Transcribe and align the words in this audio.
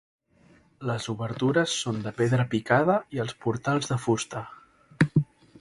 Les 0.89 1.05
obertures 1.13 1.75
són 1.83 2.01
de 2.07 2.15
pedra 2.23 2.47
picada 2.55 2.97
i 3.19 3.23
els 3.27 3.39
portals 3.47 3.93
de 3.93 4.03
fusta. 4.07 4.43